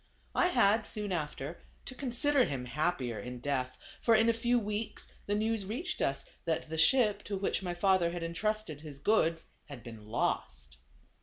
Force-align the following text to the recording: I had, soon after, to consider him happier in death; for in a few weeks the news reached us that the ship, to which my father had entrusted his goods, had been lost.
I 0.33 0.47
had, 0.47 0.87
soon 0.87 1.11
after, 1.11 1.61
to 1.85 1.93
consider 1.93 2.43
him 2.45 2.65
happier 2.65 3.19
in 3.19 3.39
death; 3.39 3.77
for 4.01 4.15
in 4.15 4.29
a 4.29 4.33
few 4.33 4.57
weeks 4.57 5.13
the 5.27 5.35
news 5.35 5.63
reached 5.63 6.01
us 6.01 6.27
that 6.45 6.71
the 6.71 6.77
ship, 6.79 7.21
to 7.25 7.37
which 7.37 7.61
my 7.61 7.75
father 7.75 8.09
had 8.09 8.23
entrusted 8.23 8.81
his 8.81 8.97
goods, 8.97 9.45
had 9.65 9.83
been 9.83 10.07
lost. 10.07 10.77